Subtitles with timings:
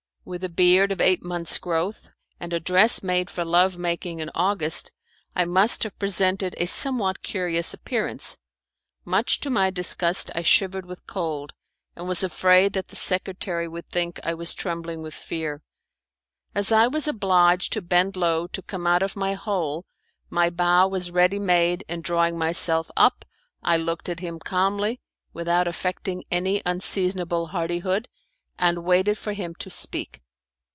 [0.23, 4.29] With a beard of eight months' growth, and a dress made for love making in
[4.35, 4.91] August,
[5.35, 8.37] I must have presented a somewhat curious appearance.
[9.03, 11.53] Much to my disgust I shivered with cold,
[11.95, 15.63] and was afraid that the secretary would think I was trembling with fear.
[16.53, 19.87] As I was obliged to bend low to come out of my hole,
[20.29, 23.25] my bow was ready made, and drawing myself up,
[23.63, 25.01] I looked at him calmly
[25.33, 28.07] without affecting any unseasonable hardihood,
[28.59, 30.21] and waited for him to speak.